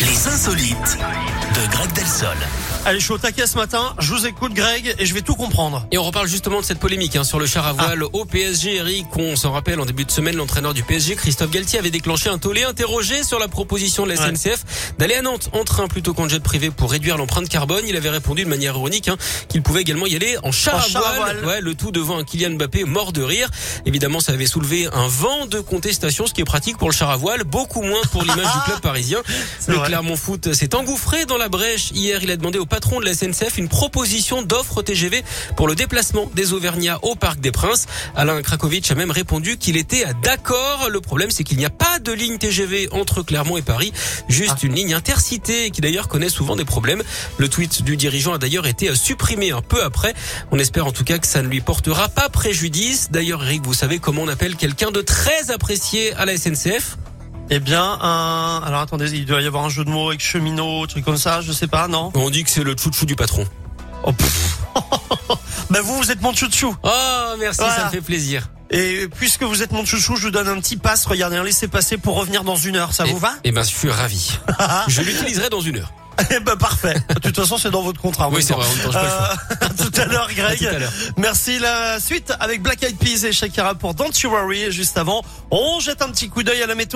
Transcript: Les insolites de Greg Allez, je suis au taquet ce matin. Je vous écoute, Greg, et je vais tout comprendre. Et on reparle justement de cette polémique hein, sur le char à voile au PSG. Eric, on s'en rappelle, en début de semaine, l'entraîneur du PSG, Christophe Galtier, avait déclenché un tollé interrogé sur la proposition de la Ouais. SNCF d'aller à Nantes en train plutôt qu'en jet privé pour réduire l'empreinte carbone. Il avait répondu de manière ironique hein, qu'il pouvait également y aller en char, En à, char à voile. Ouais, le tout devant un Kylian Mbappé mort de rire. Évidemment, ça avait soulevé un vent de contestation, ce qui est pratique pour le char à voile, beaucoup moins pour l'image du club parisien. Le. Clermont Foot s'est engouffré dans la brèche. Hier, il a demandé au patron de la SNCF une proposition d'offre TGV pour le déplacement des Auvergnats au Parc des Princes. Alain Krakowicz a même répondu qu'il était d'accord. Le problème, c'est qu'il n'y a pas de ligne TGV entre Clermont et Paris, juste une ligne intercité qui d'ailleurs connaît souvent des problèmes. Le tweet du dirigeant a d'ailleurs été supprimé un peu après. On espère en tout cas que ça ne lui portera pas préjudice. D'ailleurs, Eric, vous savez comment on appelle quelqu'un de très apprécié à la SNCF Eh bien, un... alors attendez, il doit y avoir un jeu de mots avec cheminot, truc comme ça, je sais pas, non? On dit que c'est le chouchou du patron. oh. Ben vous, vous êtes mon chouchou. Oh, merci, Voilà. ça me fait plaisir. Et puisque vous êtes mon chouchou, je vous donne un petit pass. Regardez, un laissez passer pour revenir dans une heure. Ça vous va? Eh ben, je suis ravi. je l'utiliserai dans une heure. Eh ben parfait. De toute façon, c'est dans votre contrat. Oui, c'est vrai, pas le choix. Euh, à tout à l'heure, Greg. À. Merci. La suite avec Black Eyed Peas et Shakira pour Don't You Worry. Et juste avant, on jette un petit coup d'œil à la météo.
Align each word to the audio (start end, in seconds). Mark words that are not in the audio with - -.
Les 0.00 0.28
insolites 0.28 0.98
de 1.54 1.66
Greg 1.72 1.92
Allez, 2.84 2.98
je 2.98 3.04
suis 3.04 3.12
au 3.14 3.18
taquet 3.18 3.46
ce 3.46 3.56
matin. 3.56 3.94
Je 3.98 4.12
vous 4.12 4.26
écoute, 4.26 4.52
Greg, 4.52 4.94
et 4.98 5.06
je 5.06 5.14
vais 5.14 5.22
tout 5.22 5.34
comprendre. 5.36 5.86
Et 5.90 5.96
on 5.96 6.02
reparle 6.04 6.28
justement 6.28 6.60
de 6.60 6.66
cette 6.66 6.78
polémique 6.78 7.16
hein, 7.16 7.24
sur 7.24 7.38
le 7.38 7.46
char 7.46 7.66
à 7.66 7.72
voile 7.72 8.02
au 8.12 8.24
PSG. 8.26 8.76
Eric, 8.76 9.06
on 9.16 9.36
s'en 9.36 9.52
rappelle, 9.52 9.80
en 9.80 9.86
début 9.86 10.04
de 10.04 10.10
semaine, 10.10 10.36
l'entraîneur 10.36 10.74
du 10.74 10.82
PSG, 10.82 11.14
Christophe 11.16 11.50
Galtier, 11.50 11.78
avait 11.78 11.90
déclenché 11.90 12.28
un 12.28 12.36
tollé 12.36 12.62
interrogé 12.64 13.22
sur 13.22 13.38
la 13.38 13.48
proposition 13.48 14.04
de 14.04 14.12
la 14.12 14.20
Ouais. 14.20 14.36
SNCF 14.36 14.94
d'aller 14.98 15.14
à 15.14 15.22
Nantes 15.22 15.48
en 15.52 15.64
train 15.64 15.88
plutôt 15.88 16.12
qu'en 16.12 16.28
jet 16.28 16.42
privé 16.42 16.70
pour 16.70 16.90
réduire 16.90 17.16
l'empreinte 17.16 17.48
carbone. 17.48 17.84
Il 17.88 17.96
avait 17.96 18.10
répondu 18.10 18.44
de 18.44 18.48
manière 18.50 18.74
ironique 18.74 19.08
hein, 19.08 19.16
qu'il 19.48 19.62
pouvait 19.62 19.80
également 19.80 20.06
y 20.06 20.14
aller 20.14 20.36
en 20.42 20.52
char, 20.52 20.74
En 20.74 20.78
à, 20.78 20.82
char 20.82 21.06
à 21.06 21.14
voile. 21.16 21.44
Ouais, 21.46 21.60
le 21.62 21.74
tout 21.74 21.90
devant 21.90 22.18
un 22.18 22.24
Kylian 22.24 22.50
Mbappé 22.50 22.84
mort 22.84 23.12
de 23.12 23.22
rire. 23.22 23.48
Évidemment, 23.86 24.20
ça 24.20 24.32
avait 24.32 24.46
soulevé 24.46 24.88
un 24.92 25.06
vent 25.08 25.46
de 25.46 25.60
contestation, 25.60 26.26
ce 26.26 26.34
qui 26.34 26.42
est 26.42 26.44
pratique 26.44 26.76
pour 26.76 26.90
le 26.90 26.94
char 26.94 27.08
à 27.08 27.16
voile, 27.16 27.44
beaucoup 27.44 27.82
moins 27.82 28.00
pour 28.12 28.22
l'image 28.22 28.52
du 28.52 28.60
club 28.66 28.80
parisien. 28.80 29.20
Le. 29.68 29.78
Clermont 29.80 30.16
Foot 30.16 30.52
s'est 30.52 30.74
engouffré 30.74 31.24
dans 31.24 31.38
la 31.38 31.48
brèche. 31.48 31.90
Hier, 31.92 32.09
il 32.22 32.30
a 32.30 32.36
demandé 32.36 32.58
au 32.58 32.66
patron 32.66 33.00
de 33.00 33.04
la 33.04 33.14
SNCF 33.14 33.58
une 33.58 33.68
proposition 33.68 34.42
d'offre 34.42 34.82
TGV 34.82 35.22
pour 35.56 35.68
le 35.68 35.74
déplacement 35.74 36.30
des 36.34 36.52
Auvergnats 36.52 36.98
au 37.02 37.14
Parc 37.14 37.40
des 37.40 37.52
Princes. 37.52 37.86
Alain 38.16 38.42
Krakowicz 38.42 38.90
a 38.90 38.94
même 38.94 39.10
répondu 39.10 39.56
qu'il 39.56 39.76
était 39.76 40.04
d'accord. 40.22 40.88
Le 40.90 41.00
problème, 41.00 41.30
c'est 41.30 41.44
qu'il 41.44 41.58
n'y 41.58 41.64
a 41.64 41.70
pas 41.70 41.98
de 42.00 42.12
ligne 42.12 42.38
TGV 42.38 42.88
entre 42.92 43.22
Clermont 43.22 43.56
et 43.56 43.62
Paris, 43.62 43.92
juste 44.28 44.62
une 44.62 44.74
ligne 44.74 44.94
intercité 44.94 45.70
qui 45.70 45.80
d'ailleurs 45.80 46.08
connaît 46.08 46.28
souvent 46.28 46.56
des 46.56 46.64
problèmes. 46.64 47.02
Le 47.38 47.48
tweet 47.48 47.82
du 47.82 47.96
dirigeant 47.96 48.34
a 48.34 48.38
d'ailleurs 48.38 48.66
été 48.66 48.94
supprimé 48.94 49.52
un 49.52 49.62
peu 49.62 49.82
après. 49.82 50.14
On 50.50 50.58
espère 50.58 50.86
en 50.86 50.92
tout 50.92 51.04
cas 51.04 51.18
que 51.18 51.26
ça 51.26 51.42
ne 51.42 51.48
lui 51.48 51.60
portera 51.60 52.08
pas 52.08 52.28
préjudice. 52.28 53.10
D'ailleurs, 53.10 53.44
Eric, 53.44 53.62
vous 53.64 53.74
savez 53.74 53.98
comment 53.98 54.22
on 54.22 54.28
appelle 54.28 54.56
quelqu'un 54.56 54.90
de 54.90 55.00
très 55.00 55.50
apprécié 55.50 56.12
à 56.14 56.24
la 56.24 56.36
SNCF 56.36 56.96
Eh 57.52 57.58
bien, 57.58 57.82
un... 57.82 58.62
alors 58.64 58.80
attendez, 58.80 59.10
il 59.12 59.26
doit 59.26 59.42
y 59.42 59.46
avoir 59.46 59.64
un 59.64 59.68
jeu 59.68 59.84
de 59.84 59.90
mots 59.90 60.08
avec 60.08 60.20
cheminot, 60.20 60.86
truc 60.86 61.04
comme 61.04 61.16
ça, 61.16 61.40
je 61.40 61.50
sais 61.52 61.66
pas, 61.66 61.88
non? 61.88 62.12
On 62.14 62.30
dit 62.30 62.44
que 62.44 62.50
c'est 62.50 62.62
le 62.62 62.76
chouchou 62.76 63.06
du 63.06 63.16
patron. 63.16 63.44
oh. 64.04 64.12
Ben 65.70 65.80
vous, 65.82 65.96
vous 65.96 66.10
êtes 66.10 66.20
mon 66.20 66.34
chouchou. 66.34 66.74
Oh, 66.82 66.88
merci, 67.38 67.60
Voilà. 67.60 67.76
ça 67.76 67.84
me 67.86 67.90
fait 67.90 68.00
plaisir. 68.00 68.48
Et 68.70 69.06
puisque 69.16 69.42
vous 69.44 69.62
êtes 69.62 69.72
mon 69.72 69.84
chouchou, 69.84 70.16
je 70.16 70.22
vous 70.24 70.30
donne 70.30 70.48
un 70.48 70.58
petit 70.60 70.76
pass. 70.76 71.06
Regardez, 71.06 71.36
un 71.36 71.44
laissez 71.44 71.68
passer 71.68 71.96
pour 71.96 72.16
revenir 72.16 72.42
dans 72.44 72.56
une 72.56 72.76
heure. 72.76 72.92
Ça 72.92 73.04
vous 73.04 73.18
va? 73.18 73.32
Eh 73.44 73.52
ben, 73.52 73.62
je 73.62 73.68
suis 73.68 73.90
ravi. 73.90 74.38
je 74.88 75.02
l'utiliserai 75.02 75.48
dans 75.48 75.60
une 75.60 75.78
heure. 75.78 75.92
Eh 76.32 76.40
ben 76.40 76.56
parfait. 76.56 76.96
De 77.14 77.20
toute 77.20 77.36
façon, 77.36 77.56
c'est 77.56 77.70
dans 77.70 77.82
votre 77.82 78.00
contrat. 78.00 78.28
Oui, 78.28 78.42
c'est 78.42 78.52
vrai, 78.52 78.66
pas 78.66 78.86
le 78.86 78.92
choix. 78.92 79.00
Euh, 79.02 79.54
à 79.62 79.68
tout 79.70 80.00
à 80.00 80.04
l'heure, 80.04 80.28
Greg. 80.34 80.66
À. 80.66 80.72
Merci. 81.16 81.58
La 81.58 81.98
suite 81.98 82.32
avec 82.40 82.62
Black 82.62 82.82
Eyed 82.82 82.98
Peas 82.98 83.24
et 83.26 83.32
Shakira 83.32 83.74
pour 83.74 83.94
Don't 83.94 84.12
You 84.22 84.28
Worry. 84.30 84.64
Et 84.64 84.72
juste 84.72 84.98
avant, 84.98 85.22
on 85.50 85.80
jette 85.80 86.02
un 86.02 86.10
petit 86.10 86.28
coup 86.28 86.42
d'œil 86.42 86.62
à 86.62 86.66
la 86.66 86.74
météo. 86.74 86.88